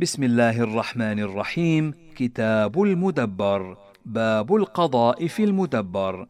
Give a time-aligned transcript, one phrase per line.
[0.00, 1.94] بسم الله الرحمن الرحيم.
[2.16, 3.76] كتاب المدبر.
[4.04, 6.26] باب القضاء في المدبر.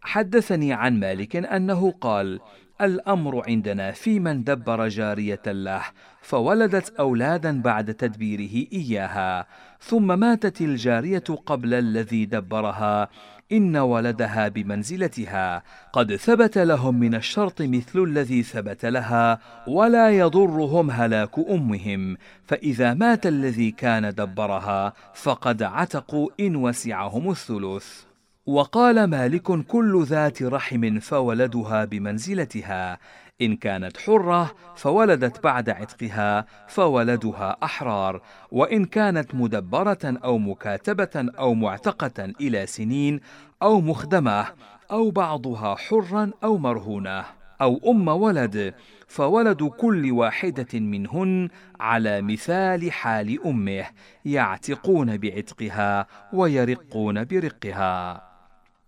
[0.00, 2.40] حدثني عن مالك أنه قال
[2.80, 5.82] الأمر عندنا في من دبر جارية له
[6.22, 9.46] فولدت أولادا بعد تدبيره إياها.
[9.80, 13.08] ثم ماتت الجارية قبل الذي دبرها.
[13.52, 15.62] إن ولدها بمنزلتها.
[15.92, 22.16] قد ثبت لهم من الشرط مثل الذي ثبت لها ولا يضرهم هلاك أمهم.
[22.44, 28.15] فإذا مات الذي كان دبرها فقد عتقوا إن وسعهم الثلث.
[28.46, 32.98] وقال مالك كل ذات رحم فولدها بمنزلتها
[33.42, 42.24] إن كانت حرة فولدت بعد عتقها فولدها أحرار، وإن كانت مدبرة أو مكاتبة أو معتقة
[42.40, 43.20] إلى سنين
[43.62, 44.46] أو مخدمة
[44.90, 47.24] أو بعضها حرا أو مرهونة
[47.60, 48.74] أو أم ولد،
[49.08, 51.48] فولد كل واحدة منهن
[51.80, 53.84] على مثال حال أمه،
[54.24, 58.35] يعتقون بعتقها ويرقون برقها.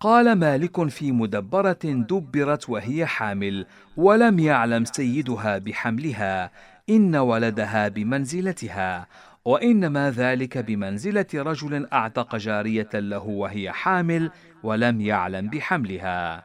[0.00, 6.50] قال مالك في مدبرة دبرت وهي حامل ولم يعلم سيدها بحملها
[6.90, 9.06] إن ولدها بمنزلتها
[9.44, 14.30] وإنما ذلك بمنزلة رجل أعتق جارية له وهي حامل
[14.62, 16.44] ولم يعلم بحملها.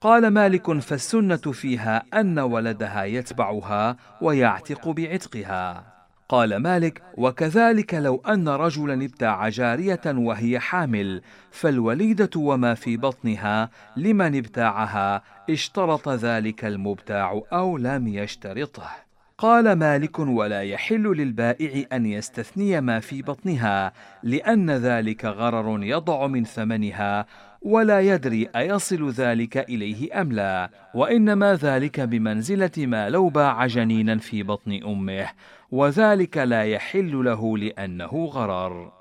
[0.00, 5.93] قال مالك فالسنة فيها أن ولدها يتبعها ويعتق بعتقها.
[6.28, 14.36] قال مالك وكذلك لو أن رجلا ابتاع جارية وهي حامل فالوليدة وما في بطنها لمن
[14.36, 18.90] ابتاعها؟ اشترط ذلك المبتاع أو لم يشترطه.
[19.38, 26.44] قال مالك ولا يحل للبائع أن يستثني ما في بطنها لأن ذلك غرر يضع من
[26.44, 27.26] ثمنها
[27.64, 34.42] ولا يدري أيصل ذلك إليه أم لا وإنما ذلك بمنزلة ما لو باع جنينا في
[34.42, 35.26] بطن أمه
[35.70, 38.92] وذلك لا يحل له لأنه غرر.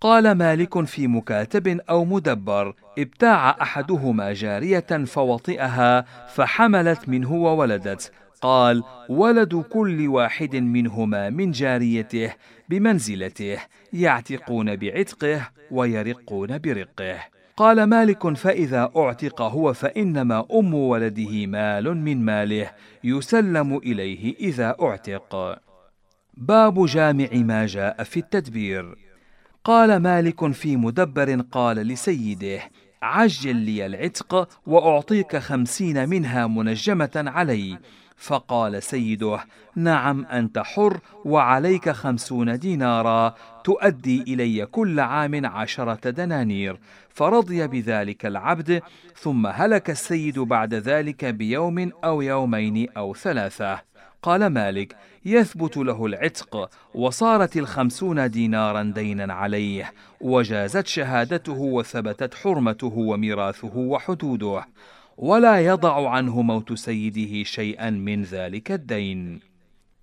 [0.00, 9.54] قال مالك في مكاتب أو مدبر: ابتاع أحدهما جارية فوطئها فحملت منه وولدت، قال: ولد
[9.54, 12.34] كل واحد منهما من جاريته
[12.68, 13.58] بمنزلته،
[13.92, 17.37] يعتقون بعتقه ويرقون برقه.
[17.58, 22.70] قال مالك فإذا أعتق هو فإنما أم ولده مال من ماله
[23.04, 25.58] يسلم إليه إذا أعتق.
[26.34, 28.94] باب جامع ما جاء في التدبير
[29.64, 32.60] قال مالك في مدبر قال لسيده
[33.02, 37.78] عجل لي العتق وأعطيك خمسين منها منجمة علي
[38.18, 39.40] فقال سيده
[39.76, 43.34] نعم أنت حر وعليك خمسون دينارا
[43.64, 46.80] تؤدي إلي كل عام عشرة دنانير.
[47.08, 48.82] فرضي بذلك العبد
[49.16, 53.80] ثم هلك السيد بعد ذلك بيوم أو يومين أو ثلاثة.
[54.22, 63.76] قال مالك يثبت له العتق وصارت الخمسون دينارا دينا عليه وجازت شهادته وثبتت حرمته وميراثه
[63.76, 64.64] وحدوده.
[65.18, 69.40] ولا يضع عنه موت سيده شيئا من ذلك الدين.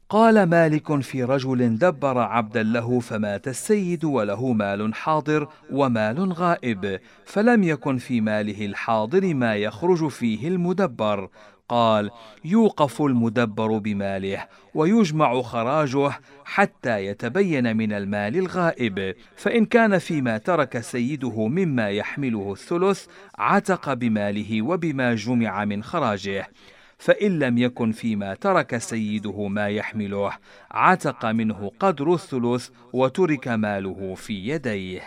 [0.09, 7.63] قال مالك في رجل دبر عبدا له فمات السيد وله مال حاضر ومال غائب فلم
[7.63, 11.29] يكن في ماله الحاضر ما يخرج فيه المدبر.
[11.69, 12.11] قال
[12.45, 16.11] يوقف المدبر بماله ويجمع خراجه
[16.45, 19.15] حتى يتبين من المال الغائب.
[19.35, 23.05] فإن كان فيما ترك سيده مما يحمله الثلث
[23.37, 26.49] عتق بماله وبما جمع من خراجه.
[26.97, 30.31] فإن لم يكن فيما ترك سيده ما يحمله
[30.71, 35.01] عتق منه قدر الثلث وترك ماله في يديه.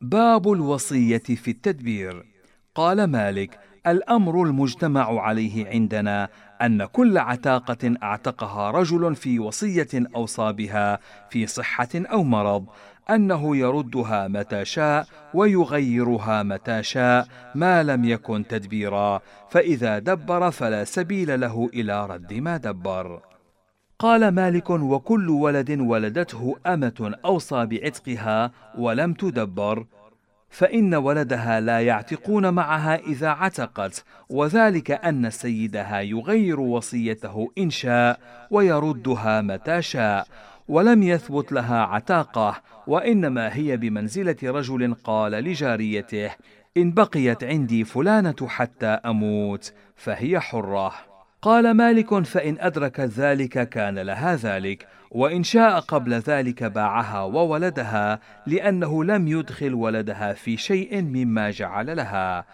[0.00, 2.24] باب الوصية في التدبير.
[2.74, 6.28] قال مالك الأمر المجتمع عليه عندنا
[6.62, 10.98] أن كل عتاقة أعتقها رجل في وصية اوصى بها
[11.30, 12.66] في صحة أو مرض
[13.10, 19.20] أنه يردها متى شاء ويغيرها متى شاء ما لم يكن تدبيرا
[19.50, 23.20] فإذا دبر فلا سبيل له إلى رد ما دبر.
[23.98, 29.86] قال مالك وكل ولد ولدته أمة أوصى بعتقها ولم تدبر
[30.50, 38.20] فإن ولدها لا يعتقون معها إذا عتقت وذلك أن سيدها يغير وصيته إن شاء
[38.50, 40.26] ويردها متى شاء
[40.68, 46.30] ولم يثبت لها عتاقة وإنما هي بمنزلة رجل قال لجاريته
[46.76, 51.15] إن بقيت عندي فلانة حتى أموت فهي حرة.
[51.42, 59.04] قال مالك فإن أدركت ذلك كان لها ذلك وإن شاء قبل ذلك باعها وولدها لأنه
[59.04, 62.46] لم يدخل ولدها في شيء مما جعل لها.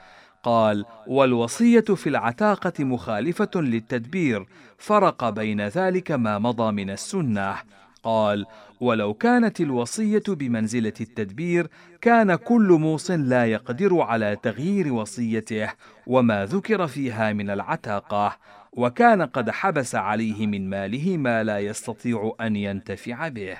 [0.42, 4.46] قال والوصية في العتاقة مخالفة للتدبير
[4.78, 7.54] فرق بين ذلك ما مضى من السنة.
[8.02, 8.46] قال
[8.80, 11.66] ولو كانت الوصية بمنزلة التدبير
[12.00, 15.68] كان كل موص لا يقدر على تغيير وصيته
[16.06, 18.36] وما ذكر فيها من العتاقة.
[18.72, 23.56] وكان قد حبس عليه من ماله ما لا يستطيع أن ينتفع به.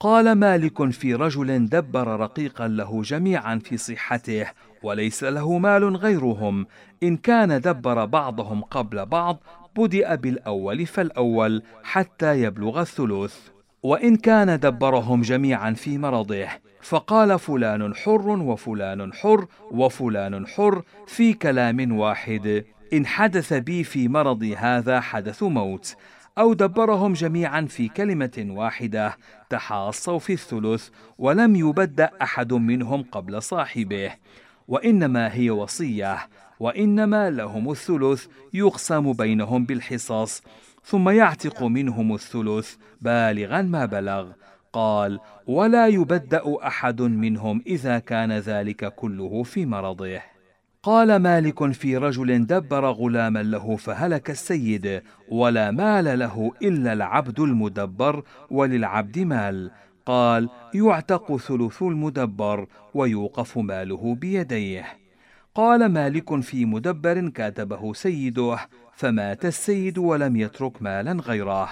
[0.00, 4.46] قال مالك في رجل دبر رقيقا له جميعا في صحته
[4.82, 6.66] وليس له مال غيرهم.
[7.02, 9.42] إن كان دبر بعضهم قبل بعض
[9.76, 13.36] بدأ بالأول فالأول حتى يبلغ الثلث.
[13.82, 16.48] وإن كان دبرهم جميعا في مرضه
[16.82, 22.64] فقال فلان حر وفلان حر وفلان حر في كلام واحد.
[22.94, 25.96] إن حدث بي في مرضي هذا حدث موت
[26.38, 29.16] أو دبرهم جميعا في كلمة واحدة
[29.50, 30.88] تحاصوا في الثلث
[31.18, 34.10] ولم يبدأ أحد منهم قبل صاحبه.
[34.68, 36.18] وإنما هي وصية
[36.60, 40.42] وإنما لهم الثلث يقسم بينهم بالحصص
[40.84, 44.32] ثم يعتق منهم الثلث بالغا ما بلغ.
[44.72, 50.33] قال ولا يبدأ أحد منهم إذا كان ذلك كله في مرضه.
[50.84, 58.22] قال مالك في رجل دبر غلاما له فهلك السيد ولا مال له إلا العبد المدبر
[58.50, 59.70] وللعبد مال.
[60.06, 64.86] قال يعتق ثلث المدبر ويوقف ماله بيديه.
[65.54, 68.58] قال مالك في مدبر كاتبه سيده
[68.92, 71.68] فمات السيد ولم يترك مالا غيره.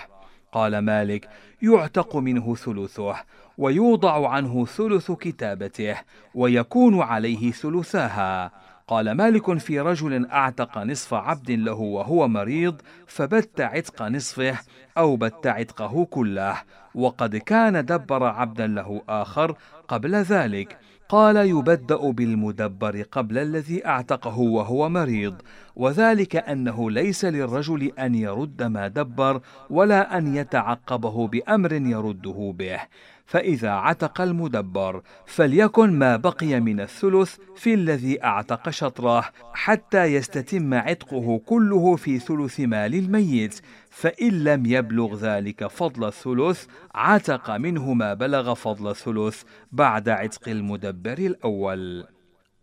[0.53, 1.29] قال مالك
[1.63, 3.17] يعتق منه ثلثه
[3.59, 5.97] ويوضع عنه ثلث كتابته
[6.35, 8.53] ويكون عليه ثلثاها.
[8.93, 14.59] قال مالك في رجل أعتق نصف عبد له وهو مريض فبت عتق نصفه
[14.99, 16.57] أو بت عتقه كله
[16.95, 19.57] وقد كان دبر عبدا له آخر
[19.89, 20.79] قبل ذلك.
[21.09, 25.35] قال يبدأ بالمدبر قبل الذي أعتقه وهو مريض
[25.77, 29.41] وذلك أنه ليس للرجل أن يرد ما دبر
[29.71, 32.81] ولا أن يتعقبه بأمر يرده به.
[33.27, 39.25] فإذا عتق المدبر فليكن ما بقي من الثلث في الذي أعتق شطره
[39.55, 43.61] حتى يستتم عتقه كله في ثلث مال الميت
[43.91, 49.43] فإن لم يبلغ ذلك فضل الثلث عتق منه ما بلغ فضل الثلث
[49.73, 52.07] بعد عتق المدبر الأول.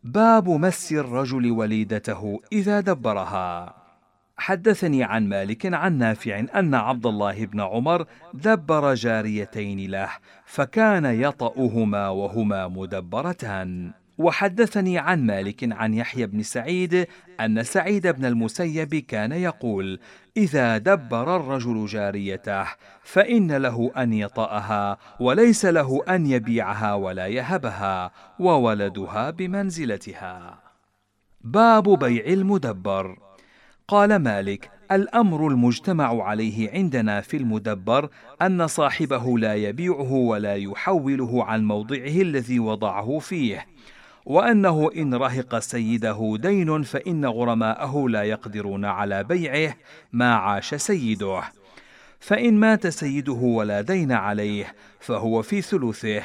[0.03, 3.78] باب مس الرجل وليدته إذا دبرها.
[4.39, 10.09] حدثني عن مالك عن نافع أن عبد الله بن عمر دبر جاريتين له
[10.45, 13.91] فكان يطأهما وهما مدبرتان.
[14.19, 17.07] وحدثني عن مالك عن يحيى بن سعيد
[17.39, 19.99] أن سعيد بن المسيب كان يقول
[20.37, 22.65] إذا دبر الرجل جاريته
[23.03, 30.59] فإن له أن يطأها وليس له أن يبيعها ولا يهبها وولدها بمنزلتها.
[31.41, 33.28] باب بيع المدبر.
[33.89, 38.09] قال مالك الأمر المجتمع عليه عندنا في المدبر
[38.41, 43.65] أن صاحبه لا يبيعه ولا يحوله عن موضعه الذي وضعه فيه
[44.25, 49.75] وأنه إن رهق سيده دين فإن غرماءه لا يقدرون على بيعه
[50.13, 51.41] ما عاش سيده
[52.19, 56.21] فإن مات سيده ولا دين عليه فهو في ثلثه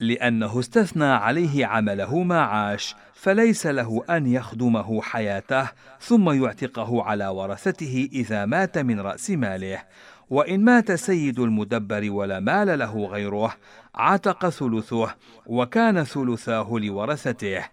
[0.00, 5.68] لأنه استثنى عليه عمله ما عاش فليس له أن يخدمه حياته
[6.00, 9.82] ثم يعتقه على ورثته إذا مات من رأس ماله.
[10.30, 13.54] وإن مات سيد المدبر ولا مال له غيره
[13.94, 15.14] عتق ثلثه
[15.46, 17.64] وكان ثلثاه لورثته.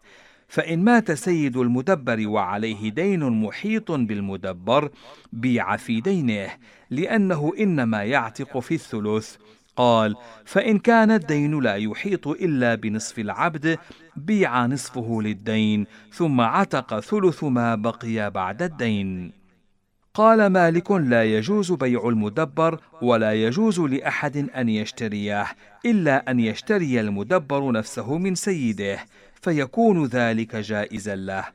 [0.47, 4.89] فإن مات سيد المدبر وعليه دين محيط بالمدبر
[5.33, 6.49] بيع في دينه
[6.89, 9.35] لأنه إنما يعتق في الثلث.
[9.75, 10.15] قال
[10.45, 13.77] فإن كان الدين لا يحيط إلا بنصف العبد
[14.15, 19.31] بيع نصفه للدين ثم عتق ثلث ما بقي بعد الدين.
[20.13, 25.45] قال مالك لا يجوز بيع المدبر ولا يجوز لأحد أن يشتريه
[25.85, 28.99] إلا أن يشتري المدبر نفسه من سيده
[29.41, 31.45] فيكون ذلك جائزا له.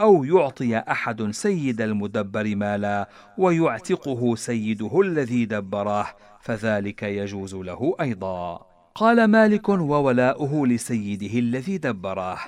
[0.00, 6.06] أو يعطي أحد سيد المدبر مالا ويعتقه سيده الذي دبره
[6.40, 8.66] فذلك يجوز له أيضا.
[8.94, 12.38] قال مالك وولاؤه لسيده الذي دبره.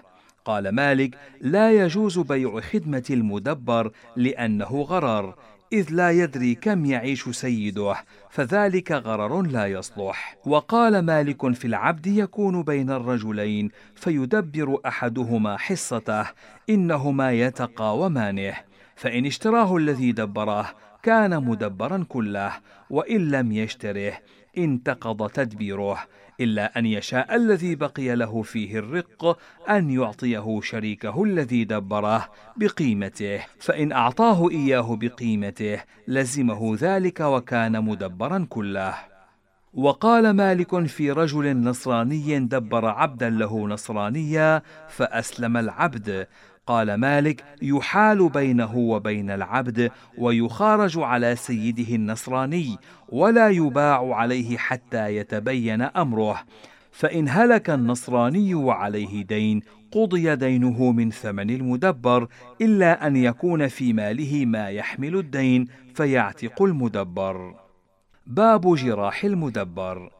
[0.45, 5.35] قال مالك لا يجوز بيع خدمة المدبر لأنه غرر
[5.73, 7.95] إذ لا يدري كم يعيش سيده
[8.31, 10.37] فذلك غرر لا يصلح.
[10.47, 16.27] وقال مالك في العبد يكون بين الرجلين فيدبر أحدهما حصته
[16.71, 18.55] إنهما يتقاومانه.
[18.97, 22.53] فإن اشتراه الذي دبره كان مدبرا كله
[22.91, 24.13] وإن لم يشتره
[24.65, 25.99] انتقض تدبيره
[26.41, 29.39] إلا أن يشاء الذي بقي له فيه الرق
[29.71, 38.95] أن يعطيه شريكه الذي دبره بقيمته فإن أعطاه إياه بقيمته لزمه ذلك وكان مدبرا كله.
[39.75, 46.27] وقال مالك في رجل نصراني دبر عبدا له نصرانيا فأسلم العبد
[46.69, 52.77] قال مالك يحال بينه وبين العبد ويخارج على سيده النصراني
[53.09, 56.45] ولا يباع عليه حتى يتبين أمره.
[56.91, 62.29] فإن هلك النصراني وعليه دين قضي دينه من ثمن المدبر
[62.61, 67.55] إلا أن يكون في ماله ما يحمل الدين فيعتق المدبر.
[68.27, 70.18] باب جراح المدبر.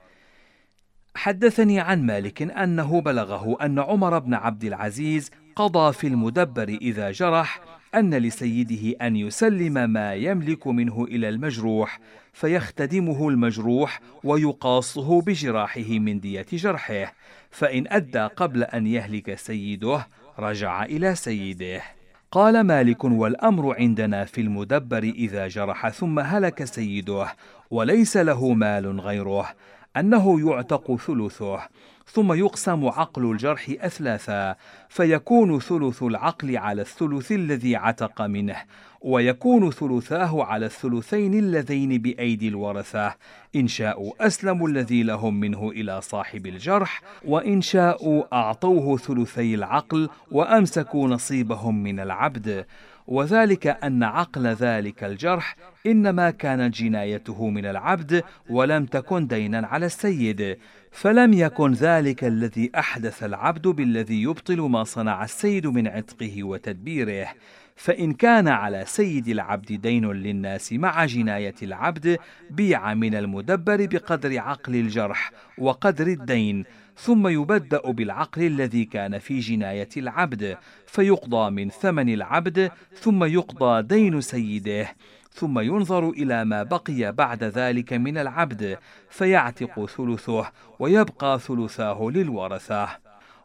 [1.19, 7.61] حدثني عن مالك أنه بلغه أن عمر بن عبد العزيز قضى في المدبر إذا جرح
[7.95, 12.01] أن لسيده أن يسلم ما يملك منه إلى المجروح
[12.33, 17.15] فيختدمه المجروح ويقاصه بجراحه من دية جرحه
[17.51, 20.07] فإن أدى قبل أن يهلك سيده
[20.39, 21.83] رجع إلى سيده.
[22.31, 27.27] قال مالك والأمر عندنا في المدبر إذا جرح ثم هلك سيده
[27.71, 29.49] وليس له مال غيره
[29.97, 31.61] أنه يعتق ثلثه
[32.07, 34.57] ثم يقسم عقل الجرح أثلاثا
[34.89, 38.57] فيكون ثلث العقل على الثلث الذي عتق منه
[39.01, 43.15] ويكون ثلثاه على الثلثين اللذين بأيدي الورثة
[43.57, 51.09] إن شاءوا أسلموا الذي لهم منه إلى صاحب الجرح وإن شاءوا أعطوه ثلثي العقل وأمسكوا
[51.09, 52.67] نصيبهم من العبد.
[53.09, 60.59] وذلك أن عقل ذلك الجرح إنما كانت جنايته من العبد ولم تكن دينا على السيد
[60.91, 67.29] فلم يكن ذلك الذي أحدث العبد بالذي يبطل ما صنع السيد من عتقه وتدبيره.
[67.77, 72.19] فإن كان على سيد العبد دين للناس مع جناية العبد
[72.51, 76.65] بيع من المدبر بقدر عقل الجرح وقدر الدين.
[76.99, 84.21] ثم يبدأ بالعقل الذي كان في جناية العبد فيقضى من ثمن العبد ثم يقضى دين
[84.21, 84.89] سيده
[85.33, 88.79] ثم ينظر إلى ما بقي بعد ذلك من العبد
[89.11, 92.89] فيعتق ثلثه ويبقى ثلثاه للورثة.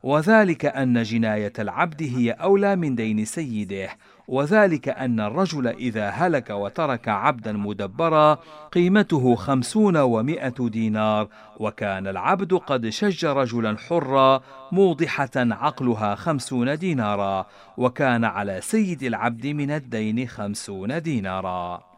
[0.04, 3.90] وذلك أن جناية العبد هي أولى من دين سيده
[4.28, 8.40] وذلك أن الرجل إذا هلك وترك عبدا مدبرا
[8.72, 11.28] قيمته خمسون ومائة دينار
[11.60, 17.46] وكان العبد قد شج رجلا حرا موضحة عقلها خمسون دينارا
[17.78, 21.94] وكان على سيد العبد من الدين خمسون دينارا.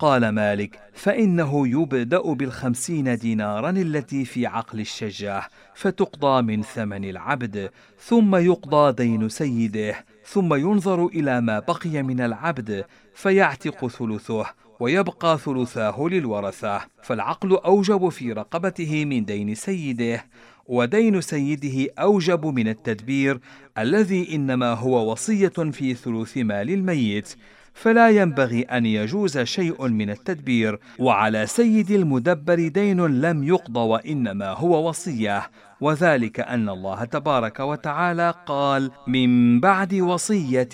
[0.00, 8.36] قال مالك فإنه يبدأ بالخمسين دينارا التي في عقل الشجاح فتقضى من ثمن العبد ثم
[8.36, 12.84] يقضى دين سيده ثم ينظر إلى ما بقي من العبد
[13.14, 14.46] فيعتق ثلثه
[14.80, 20.24] ويبقى ثلثاه للورثة فالعقل أوجب في رقبته من دين سيده
[20.66, 23.40] ودين سيده أوجب من التدبير
[23.78, 27.36] الذي إنما هو وصية في ثلث مال الميت.
[27.74, 34.88] فلا ينبغي أن يجوز شيء من التدبير وعلى سيد المدبر دين لم يقضى وإنما هو
[34.88, 35.50] وصية.
[35.80, 40.68] وذلك أن الله تبارك وتعالى قال من بعد وصية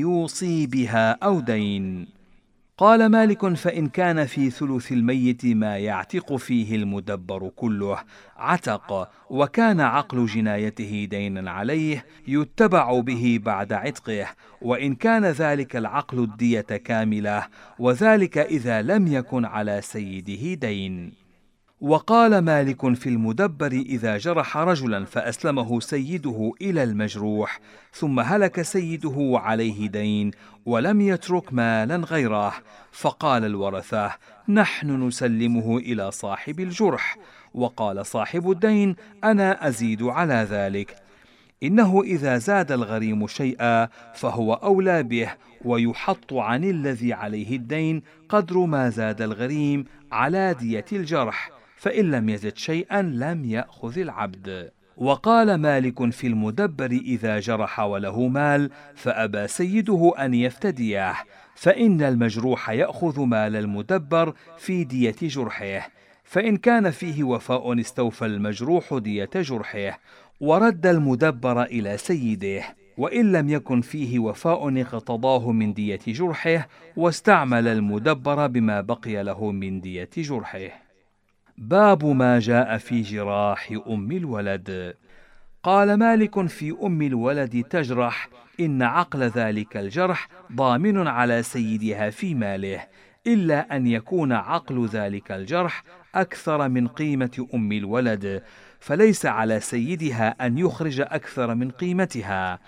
[0.00, 2.06] يوصي بها أو دين
[2.78, 7.98] قال مالك فإن كان في ثلث الميت ما يعتق فيه المدبر كله
[8.36, 14.26] عتق وكان عقل جنايته دينا عليه يتبع به بعد عتقه
[14.62, 17.46] وإن كان ذلك العقل الدية كاملة
[17.78, 21.21] وذلك إذا لم يكن على سيده دين.
[21.82, 27.60] وقال مالك في المدبر إذا جرح رجلا فأسلمه سيده إلى المجروح
[27.92, 30.30] ثم هلك سيده وعليه دين
[30.66, 32.54] ولم يترك مالا غيره
[32.92, 34.12] فقال الورثة
[34.48, 37.16] نحن نسلمه إلى صاحب الجرح.
[37.54, 40.96] وقال صاحب الدين أنا أزيد على ذلك.
[41.62, 45.28] إنه إذا زاد الغريم شيئا فهو أولى به
[45.64, 51.61] ويحط عن الذي عليه الدين قدر ما زاد الغريم على دية الجرح.
[51.82, 54.70] فإن لم يزد شيئا لم يأخذ العبد.
[54.96, 61.14] وقال مالك في المدبر إذا جرح وله مال فأبى سيده أن يفتديه
[61.54, 65.88] فإن المجروح يأخذ مال المدبر في دية جرحه
[66.24, 70.00] فإن كان فيه وفاء استوفى المجروح دية جرحه
[70.40, 72.62] ورد المدبر إلى سيده
[72.98, 79.80] وإن لم يكن فيه وفاء اقتضاه من دية جرحه واستعمل المدبر بما بقي له من
[79.80, 80.91] دية جرحه.
[81.58, 84.94] باب ما جاء في جراح أم الولد.
[85.62, 88.28] قال مالك في أم الولد تجرح
[88.60, 92.86] إن عقل ذلك الجرح ضامن على سيدها في ماله
[93.26, 98.42] إلا أن يكون عقل ذلك الجرح أكثر من قيمة أم الولد
[98.80, 102.58] فليس على سيدها أن يخرج أكثر من قيمتها.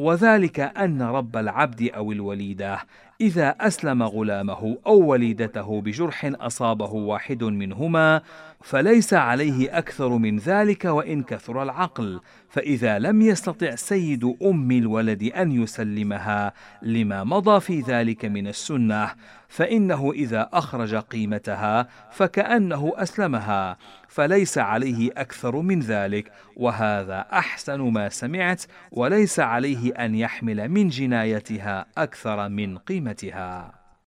[0.00, 2.78] وذلك أن رب العبد أو الوليدة
[3.20, 8.22] إذا أسلم غلامه أو وليدته بجرح أصابه واحد منهما
[8.62, 15.62] فليس عليه أكثر من ذلك وإن كثر العقل فإذا لم يستطع سيد أم الولد أن
[15.62, 16.52] يسلمها
[16.82, 19.10] لما مضى في ذلك من السنة
[19.48, 23.76] فإنه إذا أخرج قيمتها فكأنه أسلمها.
[24.10, 28.62] فليس عليه أكثر من ذلك وهذا أحسن ما سمعت
[28.92, 33.79] وليس عليه أن يحمل من جنايتها أكثر من قيمتها.